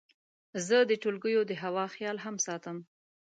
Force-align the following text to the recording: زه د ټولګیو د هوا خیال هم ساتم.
زه 0.67 0.77
د 0.89 0.91
ټولګیو 1.01 1.41
د 1.49 1.51
هوا 1.63 1.85
خیال 1.95 2.17
هم 2.25 2.35
ساتم. 2.45 2.77